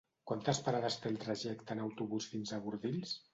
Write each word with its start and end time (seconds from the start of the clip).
Quantes 0.29 0.61
parades 0.67 0.97
té 1.03 1.11
el 1.13 1.19
trajecte 1.25 1.77
en 1.77 1.83
autobús 1.85 2.29
fins 2.33 2.55
a 2.57 2.61
Bordils? 2.65 3.15